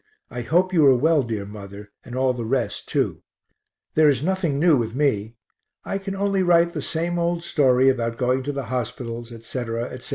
I 0.31 0.41
hope 0.41 0.73
you 0.73 0.83
are 0.87 0.95
well, 0.95 1.21
dear 1.21 1.45
mother, 1.45 1.91
and 2.03 2.15
all 2.15 2.33
the 2.33 2.43
rest 2.43 2.89
too. 2.89 3.21
There 3.93 4.09
is 4.09 4.23
nothing 4.23 4.59
new 4.59 4.75
with 4.75 4.95
me. 4.95 5.35
I 5.85 5.99
can 5.99 6.15
only 6.15 6.41
write 6.41 6.73
the 6.73 6.81
same 6.81 7.19
old 7.19 7.43
story 7.43 7.87
about 7.87 8.17
going 8.17 8.41
to 8.49 8.51
the 8.51 8.63
hospitals, 8.65 9.31
etc., 9.31 9.83
etc. 9.83 10.09